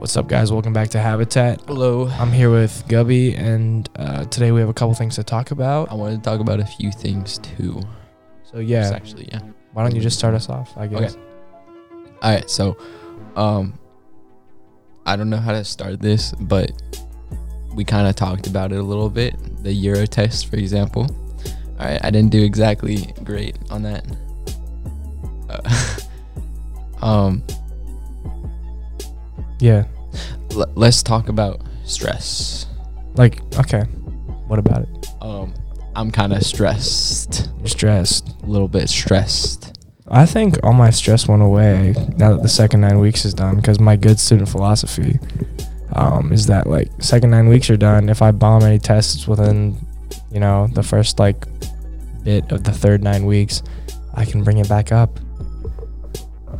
[0.00, 0.50] What's up, guys?
[0.50, 1.60] Welcome back to Habitat.
[1.66, 2.08] Hello.
[2.08, 5.92] I'm here with Gubby, and uh, today we have a couple things to talk about.
[5.92, 7.82] I wanted to talk about a few things too.
[8.44, 9.40] So yeah, Just actually, yeah.
[9.74, 10.72] why don't you just start us off?
[10.78, 11.16] I guess.
[11.16, 11.22] Okay.
[12.22, 12.48] All right.
[12.48, 12.78] So,
[13.36, 13.78] um,
[15.04, 16.72] I don't know how to start this, but
[17.74, 19.34] we kind of talked about it a little bit.
[19.62, 21.14] The Euro test, for example.
[21.78, 22.02] All right.
[22.02, 24.06] I didn't do exactly great on that.
[25.50, 25.96] Uh,
[27.06, 27.42] um,
[29.60, 29.84] Yeah.
[30.60, 32.66] L- let's talk about stress.
[33.14, 33.82] Like, okay.
[34.46, 35.06] What about it?
[35.20, 35.54] Um,
[35.94, 38.28] I'm kind of stressed, You're stressed.
[38.42, 39.76] a little bit stressed.
[40.08, 43.56] I think all my stress went away now that the second nine weeks is done
[43.56, 45.20] because my good student philosophy
[45.92, 48.08] um, is that like second nine weeks are done.
[48.08, 49.76] If I bomb any tests within,
[50.32, 51.44] you know, the first like
[52.24, 53.62] bit of the third nine weeks,
[54.14, 55.20] I can bring it back up.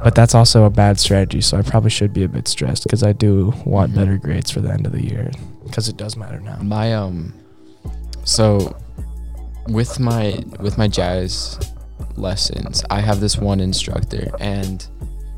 [0.03, 3.03] But that's also a bad strategy, so I probably should be a bit stressed because
[3.03, 3.95] I do want Mhm.
[3.97, 5.31] better grades for the end of the year
[5.65, 6.57] because it does matter now.
[6.63, 7.33] my um
[8.25, 8.75] so
[9.69, 11.59] with my with my jazz
[12.17, 14.89] lessons i have this one instructor and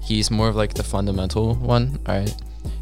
[0.01, 2.35] he's more of like the fundamental one all right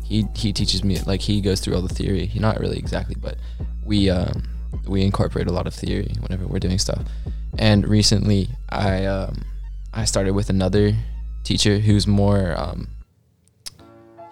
[0.04, 3.16] he he teaches me like he goes through all the theory he not really exactly
[3.20, 3.36] but
[3.84, 4.42] we um
[4.86, 7.02] we incorporate a lot of theory whenever we're doing stuff
[7.58, 9.42] and recently i um
[9.92, 10.94] i started with another
[11.44, 12.88] teacher who's more um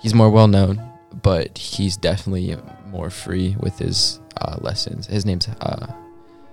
[0.01, 0.83] he's more well known
[1.23, 2.57] but he's definitely
[2.87, 5.07] more free with his uh, lessons.
[5.09, 5.93] His name's uh,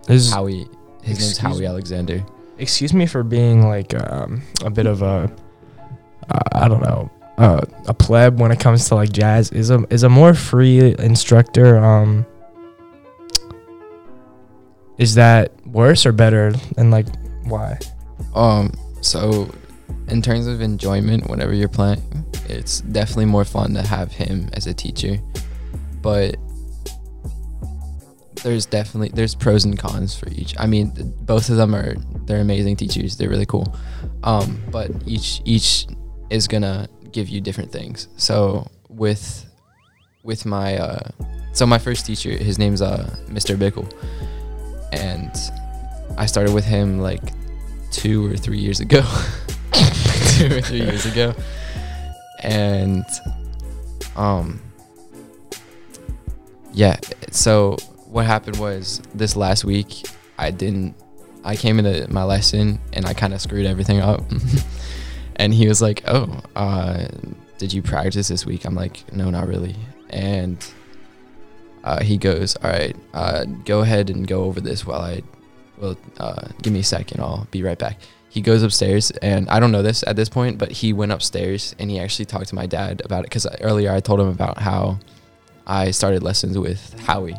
[0.08, 0.66] This is- Howie.
[1.03, 1.66] His name's Howie me?
[1.67, 2.25] Alexander.
[2.58, 5.31] excuse me for being like um, a bit of a
[6.30, 9.86] uh, I don't know uh, a pleb when it comes to like jazz is a
[9.92, 12.25] is a more free instructor um
[14.97, 17.06] is that worse or better and like
[17.44, 17.78] why
[18.34, 19.50] Um, so
[20.08, 22.02] in terms of enjoyment, whenever you're playing,
[22.48, 25.18] it's definitely more fun to have him as a teacher.
[26.02, 26.35] But
[28.44, 30.53] there's definitely there's pros and cons for each.
[30.59, 30.91] I mean,
[31.22, 33.18] both of them are they're amazing teachers.
[33.18, 33.75] They're really cool.
[34.24, 35.88] Um, but each each
[36.30, 38.07] is gonna give you different things.
[38.18, 39.46] So with
[40.24, 41.09] with my uh,
[41.53, 43.56] so my first teacher, his name's uh Mr.
[43.57, 43.91] Bickle,
[44.94, 45.31] and
[46.18, 47.24] I started with him like
[47.91, 49.01] two or three years ago.
[50.50, 51.34] two or three years ago.
[52.41, 53.06] And
[54.16, 54.62] um
[56.73, 57.00] yeah,
[57.31, 60.06] so what happened was this last week
[60.38, 60.95] I didn't
[61.44, 64.24] I came into my lesson and I kind of screwed everything up.
[65.38, 67.07] and he was like, "Oh, uh
[67.57, 69.75] did you practice this week?" I'm like, "No, not really."
[70.09, 70.57] And
[71.84, 75.22] uh, he goes, "All right, uh, go ahead and go over this while I
[75.78, 77.22] well, uh, give me a second.
[77.22, 78.00] I'll be right back.
[78.35, 81.73] He goes upstairs, and I don't know this at this point, but he went upstairs
[81.79, 84.57] and he actually talked to my dad about it because earlier I told him about
[84.57, 85.00] how
[85.66, 87.38] I started lessons with Howie,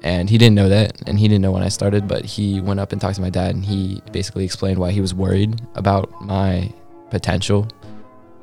[0.00, 2.78] and he didn't know that, and he didn't know when I started, but he went
[2.78, 6.08] up and talked to my dad, and he basically explained why he was worried about
[6.22, 6.72] my
[7.10, 7.66] potential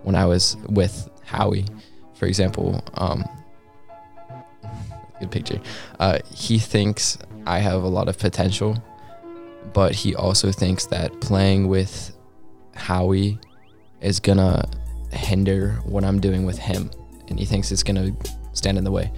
[0.04, 1.64] when I was with Howie.
[2.14, 3.24] For example, um,
[5.22, 5.62] good picture.
[5.98, 8.84] Uh, he thinks I have a lot of potential
[9.74, 12.16] but he also thinks that playing with
[12.76, 13.40] Howie
[14.02, 14.70] is gonna
[15.12, 16.90] hinder what I'm doing with him,
[17.28, 18.12] and he thinks it's gonna
[18.54, 19.12] stand in the way.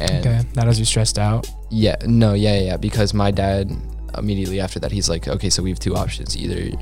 [0.00, 1.48] And okay that has you stressed out.
[1.70, 3.70] Yeah, no, yeah, yeah, because my dad
[4.16, 6.78] immediately after that he's like, okay, so we have two options: either you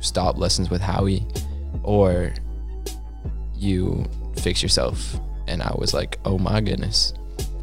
[0.00, 1.26] stop lessons with Howie,
[1.82, 2.32] or
[3.56, 4.04] you
[4.36, 5.18] fix yourself.
[5.46, 7.12] And I was like, oh my goodness,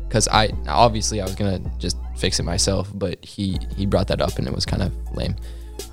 [0.07, 4.21] because I obviously I was gonna just fix it myself, but he he brought that
[4.21, 5.35] up and it was kind of lame.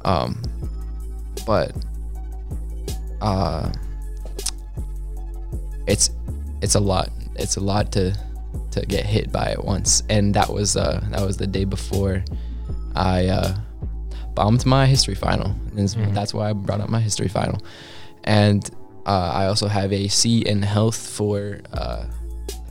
[0.05, 0.41] Um,
[1.47, 1.73] but
[3.21, 3.73] uh,
[5.87, 6.11] it's
[6.63, 7.11] it's a lot.
[7.37, 8.15] It's a lot to
[8.73, 12.23] to get hit by at once, and that was uh that was the day before
[12.95, 13.57] I uh,
[14.35, 15.47] bombed my history final.
[15.77, 16.15] And that's- Mhm.
[16.15, 17.59] that's why I brought up my history final,
[18.25, 18.69] and
[19.07, 22.05] uh, I also have a C in health for uh,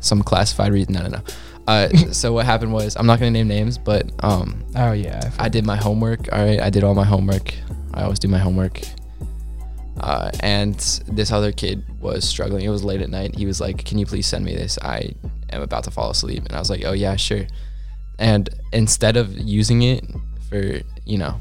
[0.01, 0.93] some classified reason.
[0.93, 1.21] No, no, no.
[1.67, 5.49] Uh, so what happened was I'm not gonna name names, but um, oh yeah I
[5.49, 6.31] did my homework.
[6.31, 7.53] All right, I did all my homework.
[7.93, 8.79] I always do my homework.
[9.99, 10.75] Uh, and
[11.07, 12.63] this other kid was struggling.
[12.63, 13.35] It was late at night.
[13.35, 14.77] He was like, "Can you please send me this?
[14.81, 15.13] I
[15.51, 17.47] am about to fall asleep." And I was like, "Oh yeah, sure."
[18.19, 20.05] And instead of using it
[20.49, 21.37] for you know,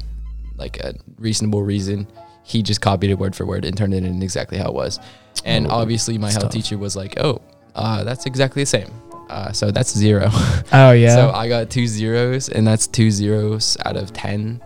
[0.57, 2.07] like a reasonable reason,
[2.43, 4.99] he just copied it word for word and turned it in exactly how it was.
[5.45, 6.51] And Oh, obviously, my health stuff.
[6.51, 7.41] teacher was like, "Oh,
[7.75, 8.89] uh, that's exactly the same."
[9.29, 10.29] Uh, so that's zero.
[10.73, 14.61] oh yeah So I got two zeros, and that's two zeros out of ten.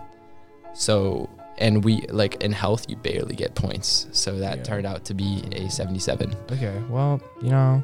[0.73, 4.63] So and we like in health you barely get points, so that Yeah.
[4.63, 6.33] turned out to be a seventy-seven.
[6.51, 7.83] okay well you know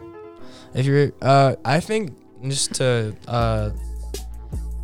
[0.73, 2.13] if you're, uh, I think
[2.47, 3.71] just to uh,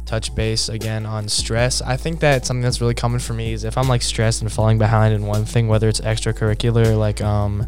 [0.06, 3.64] touch base again on stress, I think that something that's really common for me is
[3.64, 7.68] if I'm like stressed and falling behind in one thing, whether it's extracurricular, like um,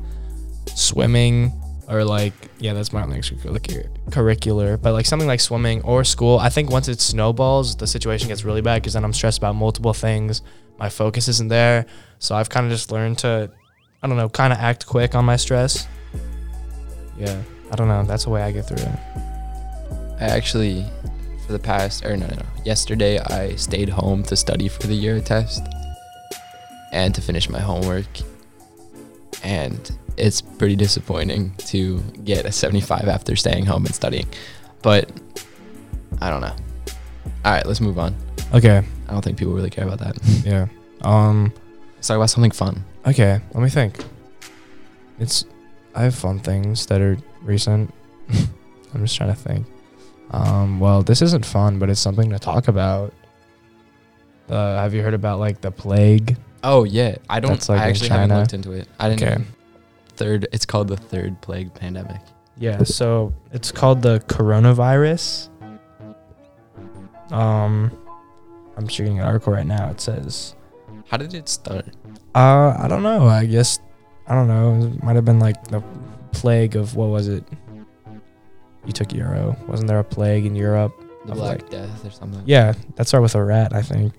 [0.73, 1.51] swimming,
[1.87, 6.39] or like yeah, that's my extracurricular, curricular, but like something like swimming or school.
[6.39, 9.55] I think once it snowballs, the situation gets really bad because then I'm stressed about
[9.55, 10.41] multiple things.
[10.77, 11.85] My focus isn't there,
[12.19, 13.51] so I've kind of just learned to,
[14.03, 15.87] I don't know, kind of act quick on my stress.
[17.17, 17.41] Yeah,
[17.71, 18.03] I don't know.
[18.03, 18.99] That's the way I get through it.
[20.19, 20.85] I actually,
[21.45, 22.45] for the past, or no, no, no.
[22.65, 25.63] Yesterday, I stayed home to study for the year test
[26.91, 28.07] and to finish my homework.
[29.43, 34.27] And it's pretty disappointing to get a 75 after staying home and studying.
[34.81, 35.09] But
[36.21, 36.55] I don't know.
[37.43, 38.15] All right, let's move on.
[38.53, 38.83] Okay.
[39.07, 40.17] I don't think people really care about that.
[40.45, 40.67] Yeah.
[41.01, 41.51] Um.
[41.95, 42.83] Let's talk about something fun.
[43.05, 43.39] Okay.
[43.53, 44.03] Let me think.
[45.19, 45.45] It's.
[45.93, 47.93] I have fun things that are recent.
[48.93, 49.65] I'm just trying to think.
[50.31, 50.79] Um.
[50.79, 53.13] Well, this isn't fun, but it's something to talk about.
[54.49, 56.37] Uh, have you heard about like the plague?
[56.63, 57.51] Oh yeah, I don't.
[57.51, 58.39] That's, like, I actually haven't China.
[58.41, 58.87] looked into it.
[58.99, 59.23] I didn't.
[59.23, 59.43] Okay.
[60.17, 60.47] Third.
[60.51, 62.21] It's called the third plague pandemic.
[62.57, 65.49] Yeah, so it's called the coronavirus.
[67.31, 67.91] Um,
[68.77, 69.89] I'm shooting an article right now.
[69.89, 70.55] It says,
[71.09, 71.85] How did it start?
[72.33, 73.27] uh, I don't know.
[73.27, 73.79] I guess
[74.27, 74.87] I don't know.
[74.87, 75.83] It might have been like the
[76.31, 77.43] plague of what was it?
[78.85, 79.57] You took Euro.
[79.67, 80.93] Wasn't there a plague in Europe?
[81.25, 82.43] The Black like- Death or something.
[82.45, 83.73] Yeah, that started with a rat.
[83.73, 84.13] I think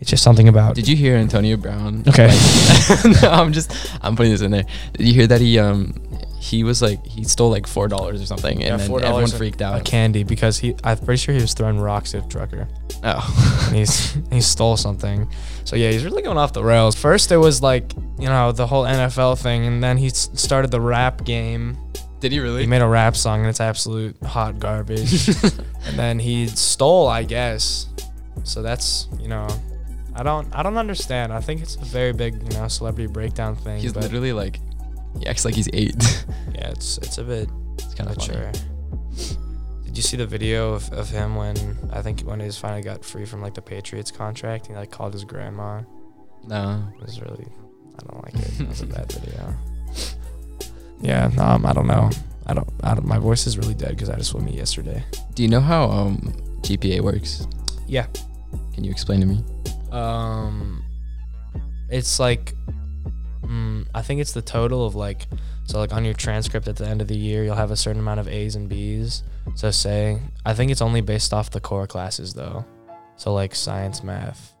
[0.00, 0.74] it's just something about.
[0.74, 2.04] Did you hear Antonio Brown?
[2.08, 2.28] Okay.
[2.28, 3.72] like- no, I'm just
[4.02, 4.64] I'm putting this in there.
[4.94, 5.94] Did you hear that he um
[6.40, 9.24] he was like he stole like four dollars or something Yeah, and then $4 everyone
[9.24, 9.84] a- freaked a out.
[9.84, 10.74] candy because he.
[10.84, 12.68] I'm pretty sure he was throwing rocks at a trucker.
[13.02, 13.64] Oh.
[13.68, 15.28] and he's he stole something.
[15.64, 16.94] So yeah, he's really going off the rails.
[16.94, 20.70] First, it was like you know the whole NFL thing, and then he s- started
[20.70, 21.76] the rap game.
[22.20, 22.62] Did he really?
[22.62, 25.28] He made a rap song, and it's absolute hot garbage.
[25.86, 27.86] and then he stole, I guess.
[28.44, 29.46] So that's you know,
[30.18, 31.32] I don't I don't understand.
[31.32, 33.80] I think it's a very big you know celebrity breakdown thing.
[33.80, 34.58] He's but literally like
[35.18, 35.94] he acts like he's eight.
[36.54, 38.36] yeah, it's it's a bit it's kind of funny.
[38.36, 38.52] mature.
[39.84, 41.56] Did you see the video of, of him when
[41.92, 44.66] I think when he finally got free from like the Patriots contract?
[44.66, 45.82] He like called his grandma.
[46.46, 46.82] No.
[46.94, 47.46] It was really,
[47.96, 48.60] I don't like it.
[48.60, 49.54] It was a bad video.
[51.00, 52.10] Yeah, um, I don't know.
[52.46, 53.06] I don't, I don't.
[53.06, 55.04] My voice is really dead because I just swam yesterday.
[55.34, 57.46] Do you know how um GPA works?
[57.86, 58.06] Yeah.
[58.74, 59.44] Can you explain to me?
[59.92, 60.84] Um,
[61.88, 62.54] it's like,
[63.42, 65.26] mm, I think it's the total of like,
[65.64, 68.00] so like on your transcript at the end of the year, you'll have a certain
[68.00, 69.22] amount of A's and B's.
[69.54, 72.64] So say, I think it's only based off the core classes though.
[73.16, 74.54] So like science, math,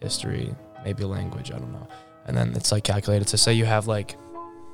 [0.00, 0.54] history,
[0.84, 1.52] maybe language.
[1.52, 1.86] I don't know.
[2.26, 3.28] And then it's like calculated.
[3.28, 4.16] So say you have like,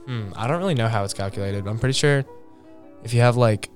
[0.06, 1.64] hmm, I don't really know how it's calculated.
[1.64, 2.24] But I'm pretty sure
[3.04, 3.70] if you have like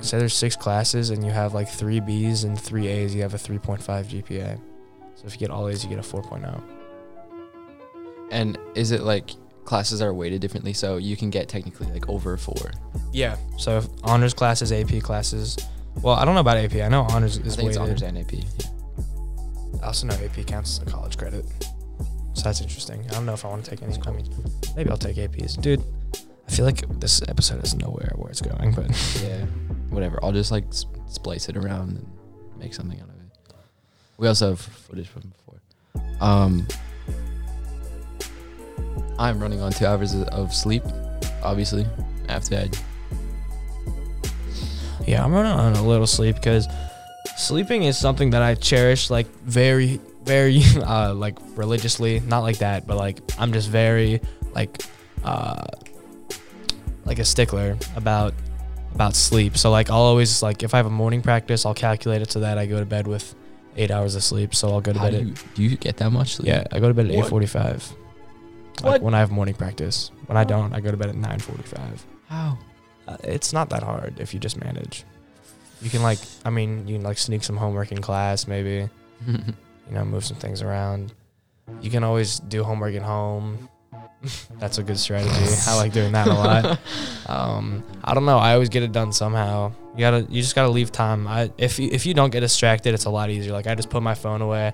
[0.00, 3.34] say there's six classes and you have like three B's and three A's, you have
[3.34, 4.60] a 3.5 GPA.
[5.18, 6.22] So if you get all A's, you get a oh.
[6.22, 6.62] 4.0.
[8.30, 9.30] And is it like
[9.64, 12.70] classes are weighted differently so you can get technically like over four?
[13.12, 13.36] Yeah.
[13.56, 15.58] So if honors classes, AP classes.
[16.02, 16.74] Well, I don't know about AP.
[16.76, 18.00] I know honors I is think it's weighted.
[18.00, 19.82] honors and AP.
[19.82, 21.44] I also know AP counts as a college credit.
[22.34, 23.04] So that's interesting.
[23.08, 23.96] I don't know if I want to take any.
[24.06, 24.28] I mean,
[24.76, 25.82] maybe I'll take APs, dude.
[26.46, 28.86] I feel like this episode is nowhere where it's going, but
[29.20, 29.44] Yeah.
[29.90, 30.20] Whatever.
[30.22, 30.66] I'll just like
[31.08, 32.06] splice it around and
[32.56, 33.17] make something out of it.
[34.18, 35.60] We also have footage from before.
[36.20, 36.66] Um,
[39.18, 40.82] I'm running on two hours of- sleep,
[41.42, 41.86] obviously,
[42.28, 42.78] after bed.
[45.06, 46.68] Yeah, I'm running on a little sleep because
[47.36, 52.20] sleeping is something that I cherish like very, very uh like religiously.
[52.20, 54.20] Not like that, but like I'm just very
[54.52, 54.82] like
[55.24, 55.64] uh
[57.04, 58.34] like a stickler about
[58.94, 59.56] about sleep.
[59.56, 62.40] So like I'll always like if I have a morning practice, I'll calculate it so
[62.40, 63.34] that I go to bed with
[63.78, 64.54] eight hours of sleep.
[64.54, 66.48] So I'll go to How bed do at you, do you get that much sleep?
[66.48, 67.82] yeah, I go to bed at eight forty five.
[68.82, 68.90] What?
[68.92, 70.10] Like when I have morning practice.
[70.26, 72.04] When I don't, I go to bed at nine forty five.
[72.28, 72.58] How?
[73.06, 75.04] Uh, it's not that hard if you just manage.
[75.80, 78.88] You can like, I mean, you can like sneak some homework in class, maybe.
[79.88, 81.14] You know, move some things around.
[81.80, 83.70] You can always do homework at home.
[84.58, 85.54] That's a good strategy.
[85.66, 86.78] I like doing that a lot.
[87.28, 88.38] Um, I don't know.
[88.38, 89.72] I always get it done somehow.
[89.92, 91.28] You gotta, you just gotta leave time.
[91.28, 93.52] I if you if you don't get distracted, it's a lot easier.
[93.52, 94.72] Like I just put my phone away.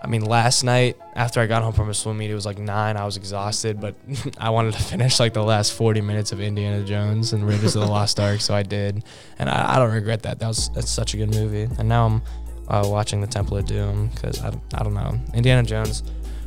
[0.00, 2.58] I mean, last night after I got home from a swim meet, it was like
[2.58, 2.96] nine.
[2.96, 3.96] I was exhausted, but
[4.38, 7.82] I wanted to finish like the last forty minutes of Indiana Jones and Raiders of
[7.82, 9.02] the Lost Ark, so I did,
[9.40, 10.38] and I, I don't regret that.
[10.38, 11.68] That was that's such a good movie.
[11.78, 12.22] And now I'm
[12.68, 16.04] uh, watching the Temple of Doom because I, I don't know Indiana Jones.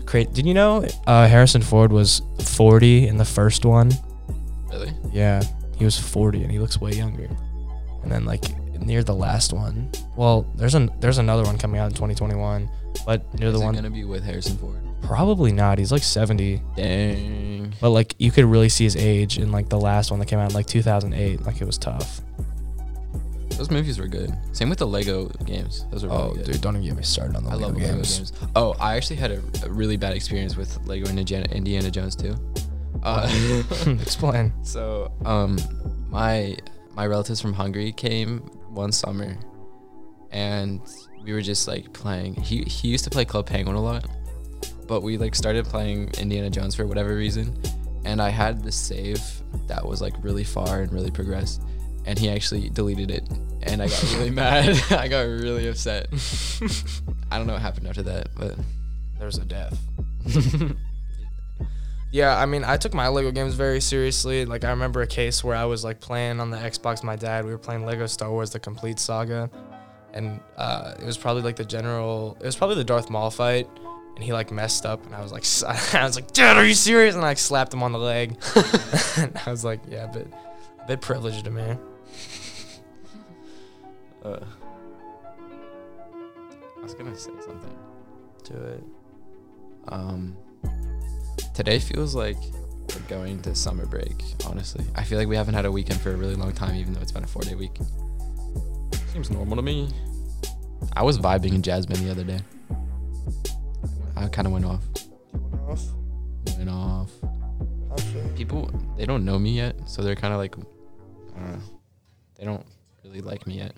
[0.10, 0.34] Create.
[0.34, 3.92] Did you know uh, Harrison Ford was forty in the first one?
[4.72, 4.92] really?
[5.12, 5.44] Yeah,
[5.78, 7.30] he was 40 and he looks way younger.
[8.04, 8.44] And then like
[8.80, 12.70] near the last one, well, there's an there's another one coming out in 2021,
[13.06, 14.82] but near Is the it one gonna be with Harrison Ford?
[15.02, 15.78] probably not.
[15.78, 17.74] He's like 70, Dang.
[17.80, 20.40] but like you could really see his age in like the last one that came
[20.40, 21.42] out in like 2008.
[21.46, 22.22] Like it was tough.
[23.60, 24.32] Those movies were good.
[24.54, 25.86] Same with the Lego games.
[25.92, 26.46] Those were Oh, really good.
[26.54, 28.20] dude, don't even get me started on the I Lego love games.
[28.32, 28.52] Lego games.
[28.56, 32.36] Oh, I actually had a, a really bad experience with Lego Indiana, Indiana Jones too.
[33.04, 33.30] Uh,
[34.02, 34.54] Explain.
[34.64, 35.58] so, um,
[36.10, 36.58] my
[36.96, 38.40] my relatives from Hungary came
[38.74, 39.38] one summer,
[40.32, 40.82] and
[41.24, 42.36] we were just like playing.
[42.36, 44.06] He he used to play Club Penguin a lot,
[44.88, 47.60] but we like started playing Indiana Jones for whatever reason,
[48.06, 49.22] and I had this save
[49.68, 51.62] that was like really far and really progressed,
[52.10, 53.24] and he actually deleted it,
[53.62, 54.82] and I got really mad.
[54.92, 56.08] I got really upset.
[57.32, 58.56] I don't know what happened after that, but
[59.20, 59.78] There's a death.
[62.12, 64.44] yeah, I mean, I took my Lego games very seriously.
[64.44, 67.04] Like, I remember a case where I was like playing on the Xbox.
[67.04, 69.48] My dad, we were playing Lego Star Wars: The Complete Saga,
[70.16, 72.38] and uh, it was probably like the general.
[72.42, 73.68] It was probably the Darth Maul fight,
[74.16, 75.46] and he like messed up, and I was like,
[75.94, 77.14] I was like, Dad, are you serious?
[77.14, 78.36] And I like, slapped him on the leg.
[79.18, 80.26] and I was like, yeah, but
[80.84, 81.78] a bit privileged to me.
[84.24, 84.40] uh,
[86.78, 87.78] I was gonna say something.
[88.46, 88.84] To it.
[89.90, 90.36] Um,
[91.54, 92.38] today feels like
[92.96, 94.24] we're going to summer break.
[94.46, 96.94] Honestly, I feel like we haven't had a weekend for a really long time, even
[96.94, 97.78] though it's been a four-day week.
[99.12, 99.90] Seems normal to me.
[100.94, 102.40] I was vibing in Jasmine the other day.
[104.16, 104.84] I kind of went off.
[105.34, 105.84] went off.
[106.58, 107.12] Went off.
[108.36, 110.56] People, they don't know me yet, so they're kind of like,
[111.36, 111.79] I don't know.
[112.40, 112.66] They don't
[113.04, 113.74] really like me yet.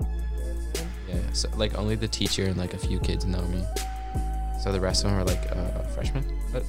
[0.00, 3.64] Yeah, so like only the teacher and like a few kids know me.
[4.62, 6.24] So the rest of them are like uh, freshmen.
[6.52, 6.64] But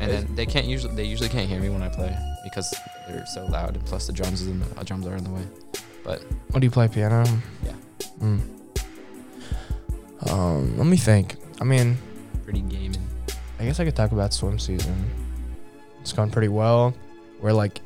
[0.00, 2.74] and then they can't usually they usually can't hear me when I play because
[3.08, 3.76] they're so loud.
[3.76, 5.42] And plus the drums is in the uh, drums are in the way.
[6.02, 7.24] But What do you play piano?
[7.64, 7.72] Yeah.
[8.20, 8.40] Mm.
[10.30, 11.36] Um, let me think.
[11.60, 11.96] I mean,
[12.44, 13.06] pretty gaming.
[13.58, 15.10] I guess I could talk about swim season.
[16.00, 16.94] It's gone pretty well.
[17.40, 17.80] We're like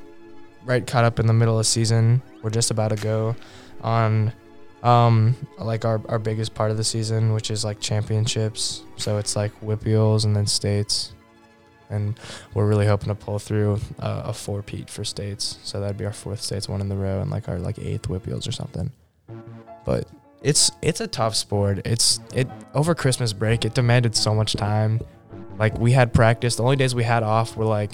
[0.69, 2.23] right caught up in the middle of season.
[2.43, 3.35] We're just about to go
[3.81, 4.33] on
[4.83, 8.85] um like our, our biggest part of the season, which is like championships.
[8.97, 11.15] So it's like WPIALs and then states.
[11.91, 12.21] And
[12.53, 15.59] we're really hoping to pull through uh, a four peat for states.
[15.65, 18.03] So that'd be our fourth states one in the row and like our like eighth
[18.03, 18.93] WPIALs or something.
[19.87, 20.07] But
[20.43, 21.81] it's it's a tough sport.
[21.87, 23.65] It's it over Christmas break.
[23.65, 25.01] It demanded so much time.
[25.59, 26.57] Like we had practice.
[26.57, 27.93] The only days we had off were like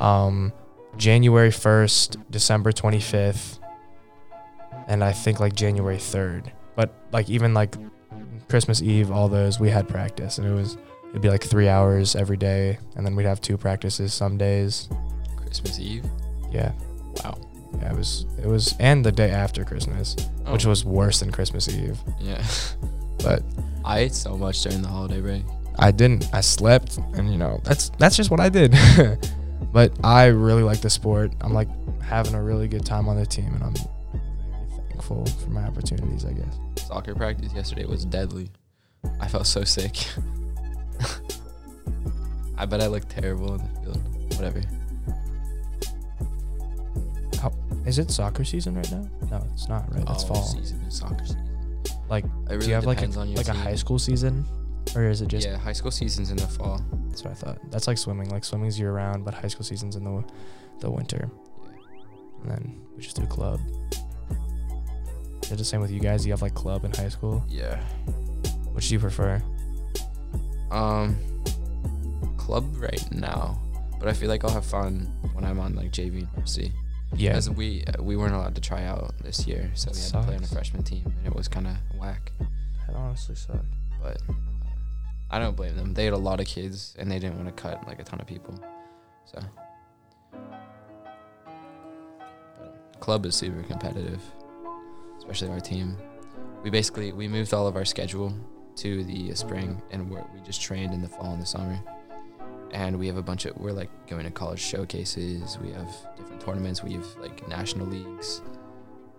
[0.00, 0.52] um,
[0.98, 3.58] January first, December twenty fifth,
[4.86, 6.52] and I think like January third.
[6.76, 7.74] But like even like
[8.48, 10.76] Christmas Eve, all those we had practice, and it was
[11.10, 14.88] it'd be like three hours every day, and then we'd have two practices some days.
[15.36, 16.04] Christmas Eve.
[16.50, 16.72] Yeah,
[17.24, 17.38] Wow.
[17.80, 20.52] yeah, it was it was, and the day after Christmas, oh.
[20.52, 21.98] which Oh, was worse than Christmas Eve.
[22.20, 22.42] yeah.
[23.22, 23.42] But
[23.84, 25.42] I ate so much during the holiday break.
[25.76, 26.28] I didn't.
[26.32, 28.74] I slept, and you know that's that's just what I did.
[29.78, 31.30] but I really like the sport.
[31.40, 31.68] I'm like
[32.02, 36.24] having a really good time on the team, and I'm very thankful for my opportunities.
[36.24, 36.58] I guess.
[36.88, 38.50] Soccer practice yesterday was deadly.
[39.20, 39.94] I felt so sick.
[42.58, 44.02] I bet I looked terrible in the field.
[44.34, 44.62] Whatever.
[47.86, 49.08] Is it soccer season right now?
[49.30, 49.94] No, it's not.
[49.94, 50.42] Right, it's Oh, fall.
[50.42, 51.48] season is soccer season.
[52.10, 54.44] Like, really do you have like a, depends on your like a high school season,
[54.94, 55.46] or is it just?
[55.46, 56.82] yeah, high school season's in the fall.
[57.08, 57.58] That's what I thought.
[57.70, 58.30] That's like swimming.
[58.30, 60.24] Like swimming's year round, but high school season's in the
[60.80, 61.30] the winter,
[62.42, 63.60] and then we just do club.
[65.44, 66.26] Is it the same with you guys?
[66.26, 67.42] You have like club in high school.
[67.48, 67.80] Yeah.
[68.72, 69.42] Which do you prefer?
[70.70, 71.16] Um,
[72.36, 73.58] club right now,
[73.98, 76.72] but I feel like I'll have fun when I'm on like JV and varsity.
[77.14, 77.30] Yeah.
[77.30, 80.22] Because we uh, we weren't allowed to try out this year, so we had to
[80.22, 82.32] play on a freshman team, and it was kind of whack.
[82.86, 83.64] That honestly sucked.
[84.02, 84.18] But
[85.30, 85.92] I don't blame them.
[85.94, 88.20] They had a lot of kids, and they didn't want to cut like a ton
[88.20, 88.58] of people.
[89.26, 89.40] So,
[93.00, 94.22] club is super competitive,
[95.18, 95.98] especially our team.
[96.62, 98.32] We basically we moved all of our schedule
[98.76, 101.78] to the spring, and we just trained in the fall and the summer.
[102.70, 105.58] And we have a bunch of we're like going to college showcases.
[105.58, 106.82] We have different tournaments.
[106.82, 108.40] We have like national leagues.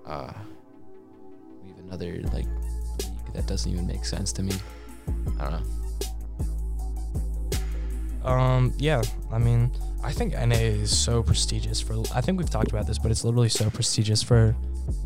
[0.05, 0.33] Uh,
[1.61, 4.53] we have another like league that doesn't even make sense to me.
[5.39, 5.88] I don't know.
[8.23, 9.71] Um, yeah, I mean,
[10.03, 12.01] I think NA is so prestigious for.
[12.13, 14.55] I think we've talked about this, but it's literally so prestigious for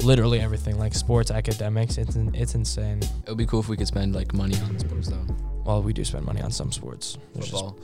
[0.02, 1.98] literally everything, like sports, academics.
[1.98, 3.00] It's it's insane.
[3.02, 5.26] It would be cool if we could spend like money on sports though.
[5.66, 7.18] Well, we do spend money on some sports.
[7.34, 7.80] There's just- Football.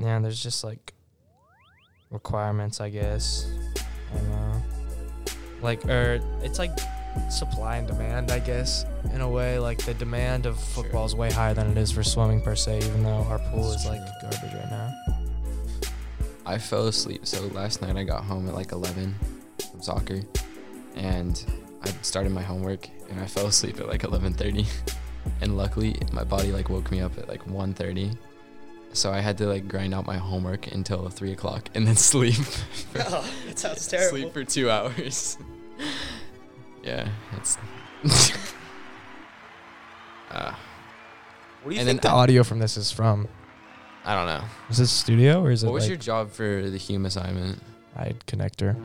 [0.00, 0.92] yeah, there's just like
[2.10, 3.46] requirements, I guess.
[4.12, 4.62] I don't know.
[5.62, 6.76] Like, or it's like
[7.30, 9.58] supply and demand, I guess, in a way.
[9.58, 10.82] Like the demand of Sure.
[10.84, 13.70] football is way higher than it is for swimming per se, even though our pool
[13.70, 14.94] That's is like garbage right now.
[16.44, 17.26] I fell asleep.
[17.26, 19.14] So last night I got home at like 11
[19.70, 20.20] from soccer,
[20.96, 21.42] and
[21.82, 24.66] I started my homework, and I fell asleep at like 11:30,
[25.40, 28.16] and luckily my body like woke me up at like 1:30,
[28.92, 32.34] so I had to like grind out my homework until three o'clock and then sleep.
[32.98, 34.18] Oh, that sounds terrible.
[34.18, 35.38] Sleep for two hours.
[36.82, 37.56] Yeah, it's.
[40.30, 40.52] uh,
[41.62, 43.28] What do you And think then the audio from this is from?
[44.04, 44.44] I don't know.
[44.68, 47.60] Is this studio or is it What was like your job for the Hume assignment?
[47.96, 48.76] I connector?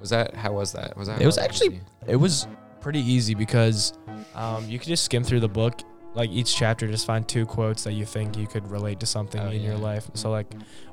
[0.00, 0.96] Was that how was that?
[0.96, 1.20] Was that?
[1.20, 1.80] It was actually- easy?
[2.06, 2.46] It was
[2.80, 3.92] pretty easy because
[4.34, 5.80] um, you could just skim through the book.
[6.14, 9.40] Like each chapter, just find two quotes that you think you could relate to something
[9.40, 10.10] Oh, in your life.
[10.14, 10.46] So like,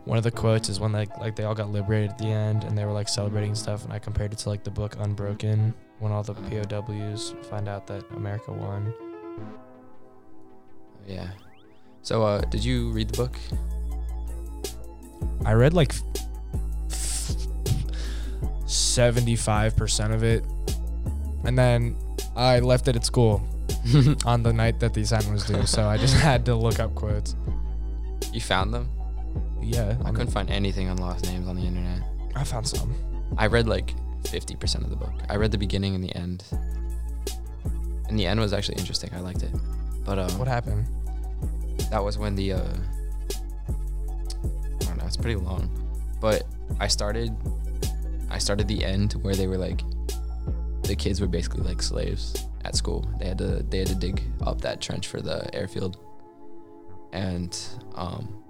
[0.04, 2.64] one of the quotes is when like like they all got liberated at the end
[2.66, 3.86] and they were like celebrating stuff.
[3.86, 7.88] And I compared it to like the book Unbroken when all the POWs find out
[7.88, 8.94] that America won.
[11.08, 11.30] Yeah.
[12.02, 13.38] So, uh, did you read the book?
[15.46, 15.94] I read like
[18.66, 20.44] seventy five percent of it,
[21.44, 21.96] and then
[22.36, 23.42] I left it at school
[24.26, 25.66] on the night that the assignment was due.
[25.66, 27.36] so I just had to look up quotes.
[28.34, 28.90] You found them?
[29.62, 32.02] Yeah, I couldn't find anything on lost names on the internet.
[32.36, 32.94] I found some.
[33.38, 33.96] I read like
[34.26, 35.14] 50% of the book.
[35.30, 36.44] I read the beginning and the end.
[38.10, 39.10] And the end was actually interesting.
[39.16, 39.52] I liked it.
[40.04, 40.86] But um, What happened?
[41.92, 42.60] that was when the uh,
[44.82, 45.06] I don't know.
[45.06, 45.70] It's pretty long,
[46.20, 46.44] but
[46.80, 47.36] I started.
[48.30, 49.82] I started the end where they were like,
[50.84, 53.08] the kids were basically like slaves at school.
[53.20, 55.98] They had to they had to dig up that trench for the airfield,
[57.14, 57.58] and
[57.96, 58.44] um,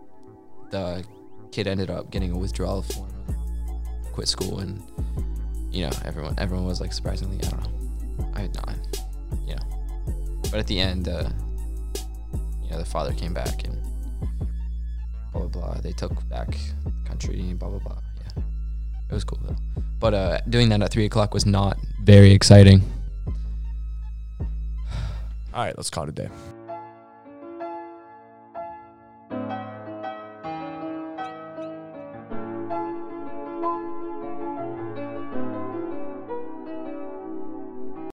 [0.71, 1.03] the
[1.51, 3.11] kid ended up getting a withdrawal form,
[4.13, 4.81] quit school, and
[5.75, 8.75] you know everyone everyone was like surprisingly I don't know, I had not,
[9.45, 9.63] you know,
[10.49, 11.07] but at the end.
[11.07, 11.29] Uh,
[12.65, 13.77] you know, the father came back and
[15.31, 15.81] blah blah blah.
[15.81, 16.49] They took back
[16.83, 17.97] the country, blah blah blah.
[18.21, 18.43] Yeah,
[19.09, 19.55] it was cool though.
[19.99, 22.81] But uh, doing that at three o'clock was not very exciting.
[24.39, 26.29] All right, let's call it a day.